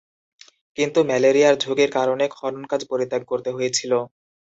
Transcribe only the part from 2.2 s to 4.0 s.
খনন কাজ পরিত্যাগ করতে হয়েছিল।